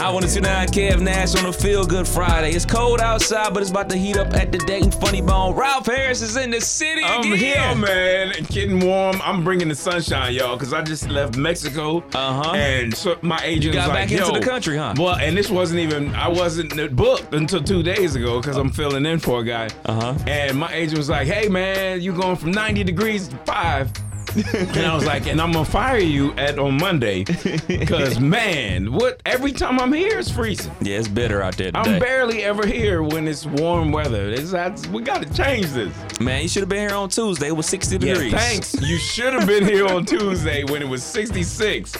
I 0.00 0.08
want 0.10 0.24
to 0.24 0.30
see 0.30 0.40
that 0.40 0.70
Kev 0.70 1.02
Nash 1.02 1.36
on 1.36 1.44
a 1.44 1.52
Feel 1.52 1.84
Good 1.84 2.08
Friday. 2.08 2.52
It's 2.52 2.64
cold 2.64 3.02
outside, 3.02 3.52
but 3.52 3.60
it's 3.60 3.70
about 3.70 3.90
to 3.90 3.98
heat 3.98 4.16
up 4.16 4.32
at 4.32 4.50
the 4.50 4.56
Dayton 4.56 4.90
Funny 4.90 5.20
Bone. 5.20 5.54
Ralph 5.54 5.84
Harris 5.84 6.22
is 6.22 6.38
in 6.38 6.50
the 6.50 6.60
city 6.60 7.02
I'm 7.04 7.30
again. 7.30 7.36
here, 7.36 7.74
man. 7.76 8.32
Getting 8.44 8.80
warm. 8.80 9.20
I'm 9.22 9.44
bringing 9.44 9.68
the 9.68 9.74
sunshine, 9.74 10.32
y'all, 10.32 10.56
because 10.56 10.72
I 10.72 10.80
just 10.80 11.10
left 11.10 11.36
Mexico. 11.36 11.98
Uh-huh. 12.14 12.52
And 12.54 12.96
so 12.96 13.18
my 13.20 13.40
agent 13.44 13.74
got 13.74 13.88
was 13.88 13.88
like, 13.88 14.08
back 14.08 14.10
into 14.10 14.32
Yo. 14.32 14.40
the 14.40 14.44
country, 14.46 14.78
huh? 14.78 14.94
Well, 14.96 15.16
and 15.16 15.36
this 15.36 15.50
wasn't 15.50 15.80
even. 15.80 16.14
I 16.14 16.28
wasn't 16.28 16.96
booked 16.96 17.34
until 17.34 17.62
two 17.62 17.82
days 17.82 18.14
ago 18.14 18.40
because 18.40 18.56
I'm 18.56 18.70
filling 18.70 19.04
in 19.04 19.18
for 19.18 19.40
a 19.40 19.44
guy. 19.44 19.68
Uh-huh. 19.84 20.14
And 20.26 20.58
my 20.58 20.72
agent 20.72 20.96
was 20.96 21.10
like, 21.10 21.28
Hey, 21.28 21.50
man, 21.50 22.00
you 22.00 22.14
going 22.14 22.36
from 22.36 22.52
90 22.52 22.84
degrees 22.84 23.28
to 23.28 23.36
five. 23.38 23.92
and 24.54 24.86
I 24.86 24.94
was 24.94 25.04
like, 25.06 25.26
and 25.26 25.40
I'm 25.40 25.52
gonna 25.52 25.64
fire 25.64 25.98
you 25.98 26.32
at 26.34 26.58
on 26.58 26.76
Monday, 26.78 27.24
because 27.68 28.20
man, 28.20 28.92
what? 28.92 29.20
Every 29.26 29.52
time 29.52 29.80
I'm 29.80 29.92
here, 29.92 30.18
it's 30.18 30.30
freezing. 30.30 30.72
Yeah, 30.80 30.98
it's 30.98 31.08
bitter 31.08 31.42
out 31.42 31.56
there 31.56 31.72
today. 31.72 31.78
I'm 31.94 31.98
barely 31.98 32.42
ever 32.44 32.66
here 32.66 33.02
when 33.02 33.26
it's 33.26 33.44
warm 33.46 33.92
weather. 33.92 34.28
It's, 34.30 34.50
that's, 34.50 34.86
we 34.88 35.02
got 35.02 35.22
to 35.22 35.32
change 35.34 35.66
this. 35.68 35.92
Man, 36.20 36.42
you 36.42 36.48
should 36.48 36.62
have 36.62 36.68
been 36.68 36.88
here 36.88 36.96
on 36.96 37.08
Tuesday. 37.08 37.48
It 37.48 37.56
was 37.56 37.66
60 37.66 37.96
Yeah, 37.96 38.14
degrees. 38.14 38.32
thanks. 38.32 38.80
You 38.80 38.98
should 38.98 39.32
have 39.34 39.46
been 39.46 39.64
here 39.64 39.86
on 39.86 40.04
Tuesday 40.04 40.64
when 40.64 40.82
it 40.82 40.88
was 40.88 41.02
66. 41.02 41.96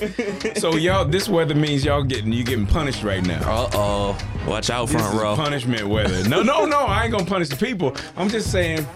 So 0.61 0.75
y'all, 0.77 1.05
this 1.05 1.29
weather 1.29 1.55
means 1.55 1.85
y'all 1.85 2.03
getting 2.03 2.33
you 2.33 2.45
getting 2.45 2.67
punished 2.67 3.03
right 3.03 3.25
now. 3.27 3.41
Uh 3.43 3.71
oh. 3.75 4.19
Watch 4.47 4.71
out, 4.71 4.89
This 4.89 5.01
front 5.01 5.15
is 5.15 5.21
row. 5.21 5.37
punishment 5.37 5.89
weather. 5.89 6.29
No, 6.29 6.43
no, 6.43 6.65
no. 6.65 6.81
I 6.81 7.05
ain't 7.05 7.13
gonna 7.13 7.25
punish 7.25 7.49
the 7.49 7.57
people. 7.57 7.97
I'm 8.17 8.29
just 8.29 8.51
saying. 8.51 8.87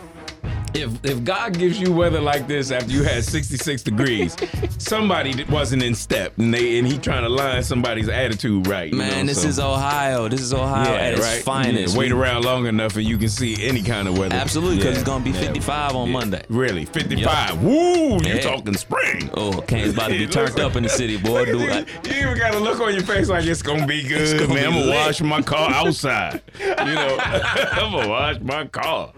If, 0.74 1.05
if 1.05 1.23
God 1.23 1.56
gives 1.56 1.78
you 1.80 1.92
weather 1.92 2.20
like 2.20 2.48
this 2.48 2.70
after 2.73 2.91
you 2.91 3.05
had 3.05 3.23
66 3.24 3.82
degrees, 3.84 4.37
somebody 4.78 5.32
that 5.34 5.48
wasn't 5.48 5.82
in 5.84 5.95
step 5.95 6.37
and 6.38 6.52
they 6.52 6.78
and 6.78 6.87
he 6.87 6.98
trying 6.98 7.23
to 7.23 7.28
line 7.28 7.62
somebody's 7.62 8.09
attitude 8.09 8.66
right. 8.66 8.90
you 8.90 8.98
Man, 8.98 9.26
know, 9.26 9.32
this 9.32 9.43
so- 9.43 9.48
is 9.48 9.59
Ohio. 9.60 10.29
This 10.29 10.40
is 10.40 10.52
Ohio 10.52 10.93
yeah, 10.93 10.98
at 11.01 11.13
its 11.15 11.23
right. 11.23 11.43
finest. 11.43 11.95
Yeah, 11.95 11.98
wait 12.01 12.10
around 12.13 12.45
long 12.45 12.66
enough 12.66 12.96
and 12.96 13.04
you 13.04 13.16
can 13.18 13.29
see 13.29 13.57
any 13.65 13.82
kind 13.82 14.09
of 14.09 14.18
weather. 14.18 14.35
Absolutely, 14.35 14.76
because 14.79 14.95
Yeah, 14.95 15.01
it's 15.01 15.09
gonna 15.09 15.24
be 15.24 15.30
yeah. 15.30 15.40
55 15.40 15.95
on. 15.96 16.10
Monday. 16.10 16.45
Really, 16.48 16.85
55. 16.85 17.63
Woo! 17.63 18.18
You 18.18 18.41
talking 18.41 18.74
spring? 18.74 19.30
Oh, 19.35 19.63
Kane's 19.66 19.95
about 19.95 20.09
to 20.09 20.18
be 20.18 20.26
turned 20.29 20.59
up 20.60 20.76
in 20.76 20.82
the 20.82 20.88
city, 20.88 21.16
boy. 21.16 21.43
At 21.43 21.46
Do 21.46 21.59
you. 21.59 22.20
Even 22.20 22.37
got 22.37 22.54
a 22.54 22.59
look 22.59 22.80
on 22.80 22.93
your 22.95 23.02
face 23.04 23.29
like 23.29 23.45
it's 23.46 23.63
gonna 23.63 23.87
be 23.87 24.02
good, 24.02 24.38
gonna 24.41 24.54
man. 24.54 24.70
be 24.73 24.76
I'm 24.79 24.85
gonna 24.87 24.91
wash 24.91 25.20
my 25.23 25.41
car 25.43 25.70
outside. 25.70 26.43
You 26.59 26.66
know, 26.66 27.16
I'm 27.20 27.93
gonna 27.93 28.09
wash 28.09 28.41
my 28.41 28.66
car. 28.66 29.13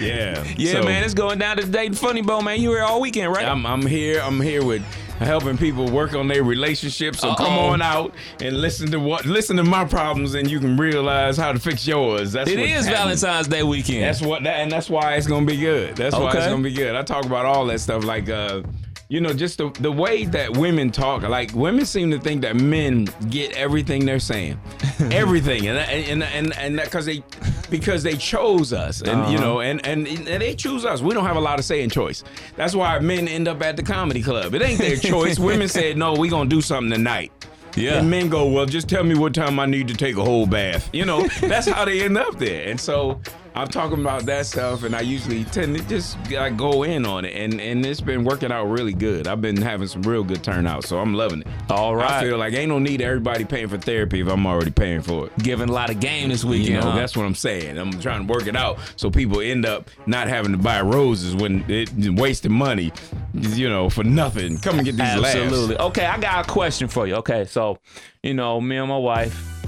Yeah. 0.00 0.44
Yeah, 0.56 0.72
so, 0.72 0.82
man, 0.82 1.04
it's 1.04 1.14
going 1.14 1.38
down 1.38 1.56
to 1.58 1.66
the 1.66 1.72
Dayton 1.72 1.94
Funny 1.94 2.22
Bone, 2.22 2.44
man. 2.44 2.60
You 2.60 2.70
here 2.70 2.82
all 2.82 3.00
weekend, 3.00 3.32
right? 3.32 3.46
I'm, 3.46 3.64
I'm 3.66 3.86
here. 3.86 4.20
I'm 4.20 4.40
here 4.40 4.64
with 4.64 4.82
helping 5.20 5.58
people 5.58 5.86
work 5.90 6.14
on 6.14 6.28
their 6.28 6.42
relationships. 6.42 7.20
So 7.20 7.34
come 7.34 7.52
Uh-oh. 7.52 7.68
on 7.68 7.82
out 7.82 8.14
and 8.40 8.60
listen 8.60 8.90
to 8.90 8.98
what 8.98 9.26
listen 9.26 9.56
to 9.58 9.64
my 9.64 9.84
problems, 9.84 10.34
and 10.34 10.50
you 10.50 10.58
can 10.58 10.76
realize 10.76 11.36
how 11.36 11.52
to 11.52 11.58
fix 11.58 11.86
yours. 11.86 12.32
That's 12.32 12.50
it 12.50 12.58
is 12.58 12.86
happening. 12.86 13.16
Valentine's 13.16 13.48
Day 13.48 13.62
weekend. 13.62 14.02
That's 14.02 14.22
what 14.22 14.42
that, 14.44 14.60
and 14.60 14.72
that's 14.72 14.88
why 14.90 15.14
it's 15.14 15.26
gonna 15.26 15.46
be 15.46 15.58
good. 15.58 15.96
That's 15.96 16.16
why 16.16 16.32
it's 16.32 16.46
gonna 16.46 16.62
be 16.62 16.72
good. 16.72 16.94
I 16.94 17.02
talk 17.02 17.24
about 17.24 17.44
all 17.44 17.66
that 17.66 17.80
stuff, 17.80 18.04
like 18.04 18.28
uh, 18.28 18.62
you 19.08 19.20
know, 19.20 19.32
just 19.32 19.58
the 19.58 19.70
the 19.80 19.92
way 19.92 20.24
that 20.26 20.56
women 20.56 20.90
talk. 20.90 21.22
Like 21.22 21.52
women 21.54 21.84
seem 21.84 22.10
to 22.12 22.18
think 22.18 22.42
that 22.42 22.56
men 22.56 23.08
get 23.28 23.52
everything 23.56 24.06
they're 24.06 24.20
saying, 24.20 24.58
everything, 25.10 25.66
and 25.68 25.78
and 25.78 26.22
and 26.22 26.56
and 26.56 26.76
because 26.76 27.06
they 27.06 27.22
because 27.70 28.02
they 28.02 28.16
chose 28.16 28.72
us, 28.72 29.00
and 29.00 29.30
you 29.30 29.38
Uh-huh. 29.38 29.40
know, 29.46 29.60
and, 29.60 29.84
and 29.86 30.06
and 30.06 30.26
they 30.26 30.54
choose 30.54 30.84
us. 30.84 31.00
We 31.00 31.14
don't 31.14 31.24
have 31.26 31.36
a 31.36 31.40
lot 31.40 31.58
of 31.58 31.64
say 31.64 31.82
in 31.82 31.90
choice. 31.90 32.24
That's 32.56 32.74
why 32.74 32.98
men 32.98 33.28
end 33.28 33.48
up 33.48 33.62
at 33.62 33.76
the 33.76 33.82
comedy 33.82 34.22
club. 34.22 34.54
It 34.54 34.62
ain't 34.62 34.78
their 34.80 34.96
choice. 35.12 35.38
women 35.38 35.68
said, 35.68 35.96
no, 35.96 36.14
we 36.14 36.28
gonna 36.28 36.50
do 36.50 36.60
something 36.60 36.90
tonight. 36.90 37.32
Yeah. 37.76 37.98
And 38.00 38.10
men 38.10 38.28
go, 38.28 38.48
well, 38.48 38.66
just 38.66 38.88
tell 38.88 39.04
me 39.04 39.14
what 39.14 39.32
time 39.32 39.60
I 39.60 39.66
need 39.66 39.86
to 39.88 39.94
take 39.94 40.16
a 40.16 40.24
whole 40.24 40.44
bath. 40.46 40.90
You 40.92 41.04
know, 41.04 41.28
that's 41.40 41.68
how 41.68 41.84
they 41.84 42.02
end 42.02 42.18
up 42.18 42.36
there. 42.36 42.68
And 42.68 42.80
so 42.80 43.20
I'm 43.54 43.68
talking 43.68 44.00
about 44.00 44.26
that 44.26 44.46
stuff, 44.46 44.84
and 44.84 44.94
I 44.94 45.00
usually 45.00 45.44
tend 45.44 45.76
to 45.76 45.84
just 45.88 46.16
like 46.30 46.56
go 46.56 46.84
in 46.84 47.04
on 47.04 47.24
it, 47.24 47.34
and 47.34 47.60
and 47.60 47.84
it's 47.84 48.00
been 48.00 48.24
working 48.24 48.52
out 48.52 48.66
really 48.66 48.92
good. 48.92 49.26
I've 49.26 49.40
been 49.40 49.60
having 49.60 49.88
some 49.88 50.02
real 50.02 50.22
good 50.22 50.44
turnout, 50.44 50.84
so 50.84 50.98
I'm 50.98 51.14
loving 51.14 51.40
it. 51.40 51.46
All 51.68 51.96
right. 51.96 52.10
I 52.10 52.22
feel 52.22 52.38
like 52.38 52.54
ain't 52.54 52.68
no 52.68 52.78
need 52.78 53.02
everybody 53.02 53.44
paying 53.44 53.68
for 53.68 53.78
therapy 53.78 54.20
if 54.20 54.28
I'm 54.28 54.46
already 54.46 54.70
paying 54.70 55.02
for 55.02 55.26
it. 55.26 55.38
Giving 55.38 55.68
a 55.68 55.72
lot 55.72 55.90
of 55.90 55.98
game 55.98 56.28
this 56.28 56.44
weekend. 56.44 56.68
You 56.68 56.74
know, 56.80 56.90
huh? 56.90 56.96
that's 56.96 57.16
what 57.16 57.26
I'm 57.26 57.34
saying. 57.34 57.76
I'm 57.76 57.90
trying 58.00 58.26
to 58.26 58.32
work 58.32 58.46
it 58.46 58.56
out 58.56 58.78
so 58.96 59.10
people 59.10 59.40
end 59.40 59.66
up 59.66 59.90
not 60.06 60.28
having 60.28 60.52
to 60.52 60.58
buy 60.58 60.80
roses 60.80 61.34
when 61.34 61.64
it 61.68 61.90
wasting 62.18 62.52
money, 62.52 62.92
you 63.34 63.68
know, 63.68 63.90
for 63.90 64.04
nothing. 64.04 64.58
Come 64.58 64.76
and 64.76 64.84
get 64.84 64.92
these 64.92 65.16
laughs. 65.16 65.34
Absolutely. 65.34 65.76
Okay, 65.78 66.06
I 66.06 66.18
got 66.18 66.48
a 66.48 66.50
question 66.50 66.86
for 66.88 67.06
you. 67.06 67.16
Okay, 67.16 67.44
so 67.46 67.78
you 68.22 68.34
know, 68.34 68.60
me 68.60 68.76
and 68.76 68.88
my 68.88 68.98
wife, 68.98 69.59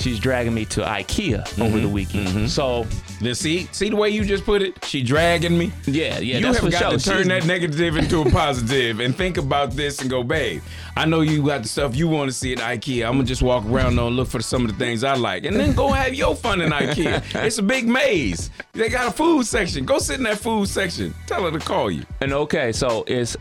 she's 0.00 0.18
dragging 0.18 0.54
me 0.54 0.64
to 0.66 0.80
IKEA 0.82 1.28
Mm-hmm. 1.48 1.62
over 1.62 1.78
the 1.80 1.88
weekend. 1.88 2.50
So 2.50 2.86
Then 3.20 3.34
see, 3.34 3.68
see 3.72 3.88
the 3.90 3.96
way 3.96 4.10
you 4.10 4.24
just 4.24 4.44
put 4.44 4.62
it. 4.62 4.84
She 4.84 5.02
dragging 5.02 5.56
me. 5.58 5.72
yeah, 5.86 6.18
yeah, 6.18 6.38
you 6.38 6.46
have 6.46 6.60
got 6.60 6.72
sure. 6.72 6.90
to 6.90 6.98
turn 6.98 7.16
She's- 7.24 7.28
that 7.28 7.46
negative 7.46 7.96
into 7.96 8.22
a 8.22 8.30
positive 8.30 9.00
and 9.00 9.14
think 9.16 9.36
about 9.38 9.72
this 9.72 10.00
and 10.00 10.08
go, 10.10 10.22
babe. 10.22 10.62
I 10.96 11.04
know 11.04 11.20
you 11.20 11.44
got 11.44 11.62
the 11.62 11.68
stuff 11.68 11.94
you 11.96 12.08
want 12.08 12.28
to 12.30 12.36
see 12.36 12.52
at 12.52 12.58
IKEA. 12.58 13.06
I'm 13.06 13.12
gonna 13.14 13.24
just 13.24 13.42
walk 13.42 13.64
around 13.66 13.96
though 13.96 14.08
and 14.08 14.16
look 14.16 14.28
for 14.28 14.42
some 14.42 14.64
of 14.64 14.70
the 14.72 14.76
things 14.84 15.04
I 15.04 15.14
like, 15.14 15.44
and 15.44 15.54
then 15.56 15.72
go 15.74 15.92
have 15.92 16.12
your 16.14 16.34
fun 16.34 16.60
in 16.60 16.70
IKEA. 16.70 17.22
it's 17.46 17.58
a 17.58 17.62
big 17.62 17.86
maze. 17.86 18.50
They 18.72 18.88
got 18.88 19.08
a 19.08 19.10
food 19.12 19.46
section. 19.46 19.84
Go 19.84 19.98
sit 20.00 20.16
in 20.18 20.24
that 20.24 20.38
food 20.38 20.68
section. 20.68 21.14
Tell 21.26 21.44
her 21.44 21.50
to 21.56 21.64
call 21.64 21.90
you. 21.90 22.04
And 22.20 22.32
okay, 22.32 22.72
so 22.72 23.04
it's 23.06 23.36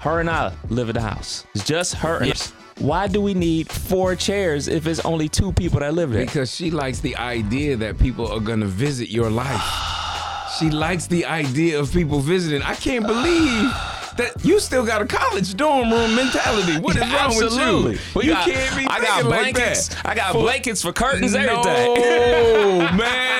her 0.00 0.20
and 0.20 0.30
I 0.30 0.52
live 0.68 0.88
in 0.88 0.94
the 0.94 1.00
house. 1.00 1.44
It's 1.54 1.64
just 1.64 1.94
her. 1.94 2.18
And. 2.22 2.52
Why 2.80 3.08
do 3.08 3.20
we 3.20 3.34
need 3.34 3.70
four 3.70 4.16
chairs 4.16 4.66
if 4.66 4.86
it's 4.86 5.00
only 5.00 5.28
two 5.28 5.52
people 5.52 5.80
that 5.80 5.92
live 5.94 6.10
there? 6.12 6.24
Because 6.24 6.54
she 6.54 6.70
likes 6.70 7.00
the 7.00 7.14
idea 7.16 7.76
that 7.76 7.98
people 7.98 8.26
are 8.26 8.40
gonna 8.40 8.66
visit 8.66 9.10
your 9.10 9.30
life. 9.30 9.62
She 10.58 10.68
likes 10.68 11.06
the 11.06 11.24
idea 11.24 11.78
of 11.80 11.90
people 11.90 12.18
visiting. 12.18 12.60
I 12.60 12.74
can't 12.74 13.06
believe 13.06 13.70
that 14.18 14.32
you 14.42 14.58
still 14.60 14.84
got 14.84 15.00
a 15.00 15.06
college 15.06 15.54
dorm 15.56 15.90
room 15.90 16.14
mentality. 16.14 16.78
What 16.78 16.96
is 16.96 17.02
wrong 17.02 17.10
Absolutely. 17.12 17.92
with 17.92 18.14
We 18.14 18.24
you? 18.24 18.28
You 18.30 18.34
got- 18.34 18.50
can't 18.50 18.76
be 18.76 18.84
I 18.86 19.00
got 19.00 19.24
like 19.24 19.54
blankets. 19.54 19.88
that. 19.88 20.04
I 20.06 20.14
got 20.14 20.32
For- 20.32 20.42
blankets 20.42 20.82
for 20.82 20.92
curtains, 20.92 21.32
no, 21.32 21.38
everything. 21.38 22.96
man, 22.98 23.39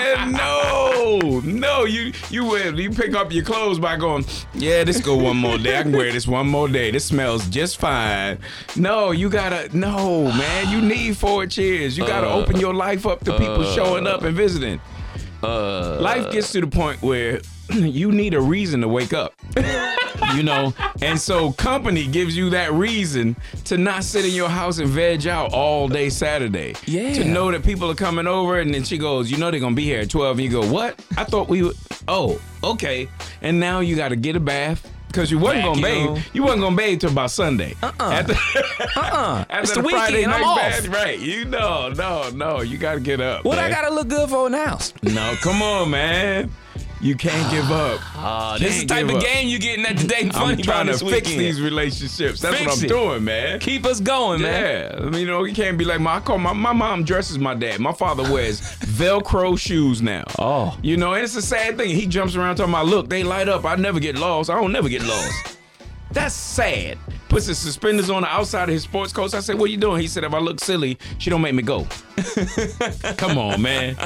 no, 1.18 1.40
no. 1.40 1.84
You 1.84 2.12
you 2.30 2.44
will 2.44 2.78
you 2.78 2.90
pick 2.90 3.14
up 3.14 3.32
your 3.32 3.44
clothes 3.44 3.78
by 3.78 3.96
going, 3.96 4.24
yeah, 4.54 4.84
this 4.84 5.00
go 5.00 5.16
one 5.16 5.36
more 5.36 5.58
day. 5.58 5.78
I 5.78 5.82
can 5.82 5.92
wear 5.92 6.12
this 6.12 6.26
one 6.26 6.48
more 6.48 6.68
day. 6.68 6.90
This 6.90 7.04
smells 7.06 7.48
just 7.48 7.78
fine. 7.78 8.38
No, 8.76 9.10
you 9.10 9.28
gotta 9.28 9.74
no, 9.76 10.24
man. 10.24 10.68
You 10.70 10.80
need 10.80 11.16
four 11.16 11.46
chairs. 11.46 11.96
You 11.98 12.06
gotta 12.06 12.28
Uh, 12.28 12.34
open 12.36 12.58
your 12.60 12.74
life 12.74 13.06
up 13.06 13.24
to 13.24 13.32
people 13.38 13.64
showing 13.74 14.06
up 14.06 14.22
and 14.22 14.36
visiting. 14.36 14.80
Uh, 15.42 15.98
Life 16.00 16.30
gets 16.32 16.52
to 16.52 16.60
the 16.60 16.66
point 16.66 17.00
where 17.02 17.40
you 17.70 18.12
need 18.12 18.34
a 18.34 18.40
reason 18.40 18.82
to 18.82 18.88
wake 18.88 19.12
up. 19.14 19.34
you 20.36 20.42
know, 20.42 20.72
and 21.02 21.18
so 21.20 21.52
company 21.52 22.06
gives 22.06 22.36
you 22.36 22.50
that 22.50 22.72
reason 22.72 23.36
to 23.64 23.76
not 23.78 24.04
sit 24.04 24.24
in 24.24 24.32
your 24.32 24.48
house 24.48 24.78
and 24.78 24.88
veg 24.88 25.26
out 25.26 25.52
all 25.52 25.88
day 25.88 26.08
Saturday. 26.10 26.74
Yeah. 26.86 27.12
To 27.14 27.24
know 27.24 27.50
that 27.50 27.62
people 27.64 27.90
are 27.90 27.94
coming 27.94 28.26
over, 28.26 28.58
and 28.60 28.72
then 28.74 28.84
she 28.84 28.98
goes, 28.98 29.30
"You 29.30 29.36
know 29.38 29.50
they're 29.50 29.60
gonna 29.60 29.74
be 29.74 29.84
here 29.84 30.00
at 30.00 30.10
12. 30.10 30.38
And 30.38 30.44
you 30.44 30.50
go, 30.60 30.66
"What? 30.70 30.98
I 31.16 31.24
thought 31.24 31.48
we 31.48 31.62
would." 31.62 31.76
Oh, 32.08 32.40
okay. 32.64 33.08
And 33.42 33.60
now 33.60 33.80
you 33.80 33.96
got 33.96 34.08
to 34.08 34.16
get 34.16 34.36
a 34.36 34.40
bath. 34.40 34.86
Cause 35.12 35.28
you 35.28 35.40
wasn't 35.40 35.64
gonna 35.64 35.82
bathe, 35.82 36.24
you 36.32 36.44
wasn't 36.44 36.62
gonna 36.62 36.76
bathe 36.76 37.00
till 37.00 37.10
about 37.10 37.32
Sunday. 37.32 37.74
Uh-uh. 37.82 37.92
After, 38.00 38.32
uh-uh. 38.96 39.44
after 39.50 39.58
It's 39.60 39.72
the 39.74 39.82
Friday 39.82 40.18
weekend. 40.18 40.32
I'm 40.34 40.40
night 40.40 40.46
off. 40.46 40.56
bath, 40.58 40.86
right? 40.88 41.18
You 41.18 41.46
know, 41.46 41.88
no, 41.88 42.30
no, 42.30 42.60
you 42.60 42.78
gotta 42.78 43.00
get 43.00 43.20
up. 43.20 43.44
What 43.44 43.58
I 43.58 43.68
gotta 43.70 43.92
look 43.92 44.06
good 44.06 44.30
for 44.30 44.46
in 44.46 44.52
the 44.52 44.64
house? 44.64 44.94
No, 45.02 45.34
come 45.42 45.62
on, 45.62 45.90
man. 45.90 46.52
You 47.02 47.14
can't 47.14 47.50
give 47.50 47.70
up. 47.70 48.00
Uh, 48.14 48.58
this 48.58 48.74
is 48.76 48.82
the 48.82 48.86
type 48.86 49.08
of 49.08 49.16
up. 49.16 49.22
game 49.22 49.48
you 49.48 49.58
getting 49.58 49.86
at 49.86 49.96
Dayton 50.06 50.32
I'm 50.34 50.58
trying 50.58 50.86
to 50.86 50.92
fix 50.92 51.02
weekend. 51.02 51.40
these 51.40 51.58
relationships. 51.60 52.40
That's 52.42 52.56
Fix 52.58 52.66
what 52.66 52.78
I'm 52.78 52.84
it. 52.84 52.88
doing, 52.88 53.24
man. 53.24 53.58
Keep 53.58 53.86
us 53.86 54.00
going, 54.00 54.42
man. 54.42 54.92
Yeah, 54.92 55.06
I 55.06 55.08
mean, 55.08 55.20
you 55.22 55.26
know, 55.26 55.44
you 55.44 55.54
can't 55.54 55.78
be 55.78 55.86
like 55.86 56.00
my. 56.00 56.16
I 56.16 56.20
call 56.20 56.36
my 56.36 56.52
my 56.52 56.74
mom 56.74 57.04
dresses 57.04 57.38
my 57.38 57.54
dad. 57.54 57.80
My 57.80 57.92
father 57.92 58.22
wears 58.30 58.60
Velcro 58.80 59.58
shoes 59.58 60.02
now. 60.02 60.24
Oh. 60.38 60.76
you 60.82 60.98
know, 60.98 61.14
and 61.14 61.24
it's 61.24 61.36
a 61.36 61.42
sad 61.42 61.78
thing. 61.78 61.88
He 61.96 62.06
jumps 62.06 62.36
around 62.36 62.56
talking 62.56 62.74
about, 62.74 62.86
look, 62.86 63.08
they 63.08 63.22
light 63.24 63.48
up. 63.48 63.64
I 63.64 63.76
never 63.76 63.98
get 63.98 64.18
lost. 64.18 64.50
I 64.50 64.60
don't 64.60 64.72
never 64.72 64.90
get 64.90 65.02
lost. 65.02 65.56
That's 66.12 66.34
sad. 66.34 66.98
Puts 67.30 67.46
his 67.46 67.58
suspenders 67.58 68.10
on 68.10 68.22
the 68.22 68.28
outside 68.28 68.64
of 68.64 68.74
his 68.74 68.82
sports 68.82 69.12
coats. 69.12 69.34
I 69.34 69.40
said, 69.40 69.56
"What 69.58 69.70
you 69.70 69.76
doing?" 69.76 70.00
He 70.00 70.08
said, 70.08 70.24
"If 70.24 70.34
I 70.34 70.38
look 70.38 70.60
silly, 70.60 70.98
she 71.18 71.30
don't 71.30 71.40
make 71.40 71.54
me 71.54 71.62
go." 71.62 71.86
Come 73.16 73.38
on, 73.38 73.62
man. 73.62 73.96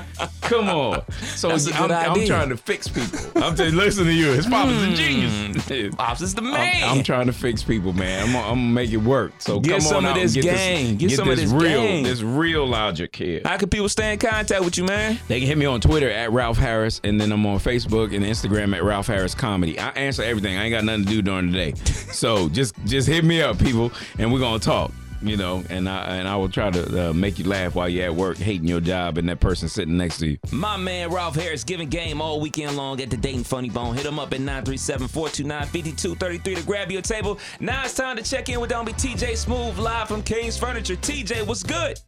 Come 0.42 0.68
on. 0.68 1.02
So 1.10 1.48
That's 1.48 1.68
a 1.68 1.74
I'm, 1.74 1.90
I'm 1.90 2.26
trying 2.26 2.50
to 2.50 2.56
fix 2.56 2.86
people. 2.86 3.18
I'm 3.42 3.56
just 3.56 3.74
listen 3.74 4.04
to 4.04 4.12
you. 4.12 4.32
His 4.32 4.46
father's 4.46 4.82
a 4.82 4.86
hmm. 4.88 4.94
genius. 4.94 5.94
Pops 5.96 6.20
is 6.20 6.34
the 6.34 6.42
I'm, 6.42 6.52
man. 6.52 6.88
I'm 6.88 7.02
trying 7.02 7.26
to 7.26 7.32
fix 7.32 7.62
people, 7.62 7.92
man. 7.92 8.26
I'm, 8.26 8.32
gonna- 8.32 8.46
I'm 8.46 8.54
gonna 8.54 8.72
make 8.72 8.92
it 8.92 8.98
work. 8.98 9.32
So 9.38 9.58
Get 9.58 9.72
come 9.72 9.80
some 9.80 9.96
on 10.04 10.06
of 10.06 10.14
this 10.14 10.34
and 10.34 10.44
get 10.44 10.56
gang. 10.56 10.98
This, 10.98 11.08
Get 11.08 11.16
some 11.16 11.28
of 11.30 11.36
this 11.36 11.50
this 11.50 11.62
real, 11.62 11.82
gang. 11.82 12.04
this 12.04 12.22
real 12.22 12.66
logic 12.66 13.16
here. 13.16 13.40
How 13.44 13.56
can 13.56 13.68
people 13.68 13.88
stay 13.88 14.12
in 14.12 14.18
contact 14.18 14.64
with 14.64 14.76
you, 14.76 14.84
man? 14.84 15.18
They 15.28 15.40
can 15.40 15.48
hit 15.48 15.58
me 15.58 15.66
on 15.66 15.80
Twitter 15.80 16.10
at 16.10 16.30
Ralph 16.30 16.58
Harris, 16.58 17.00
and 17.04 17.20
then 17.20 17.32
I'm 17.32 17.44
on 17.46 17.58
Facebook 17.58 18.14
and 18.14 18.24
Instagram 18.24 18.76
at 18.76 18.84
Ralph 18.84 19.06
Harris 19.06 19.34
Comedy. 19.34 19.78
I 19.78 19.88
answer 19.90 20.22
everything. 20.22 20.56
I 20.56 20.64
ain't 20.64 20.72
got 20.72 20.84
nothing 20.84 21.04
to 21.04 21.10
do 21.10 21.22
during 21.22 21.50
the 21.50 21.52
day, 21.52 21.74
so 22.12 22.48
just 22.50 22.74
just 22.84 23.08
hit 23.14 23.24
me 23.24 23.40
up, 23.40 23.58
people, 23.58 23.90
and 24.18 24.32
we're 24.32 24.40
gonna 24.40 24.58
talk. 24.58 24.90
you 25.22 25.36
know, 25.38 25.64
and 25.70 25.88
I 25.88 26.16
and 26.16 26.28
I 26.28 26.36
will 26.36 26.50
try 26.50 26.70
to 26.70 27.08
uh, 27.10 27.14
make 27.14 27.38
you 27.38 27.46
laugh 27.46 27.74
while 27.74 27.88
you're 27.88 28.04
at 28.04 28.14
work, 28.14 28.36
hating 28.36 28.68
your 28.68 28.80
job, 28.80 29.16
and 29.16 29.26
that 29.30 29.40
person 29.40 29.70
sitting 29.70 29.96
next 29.96 30.18
to 30.18 30.26
you. 30.26 30.36
My 30.52 30.76
man 30.76 31.10
Ralph 31.10 31.36
Harris 31.36 31.64
giving 31.64 31.88
game 31.88 32.20
all 32.20 32.40
weekend 32.40 32.76
long 32.76 33.00
at 33.00 33.08
the 33.08 33.16
Dayton 33.16 33.44
Funny 33.44 33.70
Bone. 33.70 33.94
Hit 33.94 34.04
him 34.04 34.18
up 34.18 34.34
at 34.34 34.40
937-429-5233 34.40 36.56
to 36.56 36.62
grab 36.64 36.90
your 36.90 37.00
table. 37.02 37.38
Now 37.60 37.84
it's 37.84 37.94
time 37.94 38.16
to 38.16 38.22
check 38.22 38.48
in 38.50 38.60
with 38.60 38.68
Don't 38.70 38.84
Be 38.84 38.92
TJ 38.92 39.36
Smooth 39.36 39.78
live 39.78 40.08
from 40.08 40.22
King's 40.22 40.58
Furniture. 40.58 40.96
TJ, 40.96 41.46
what's 41.46 41.62
good? 41.62 42.00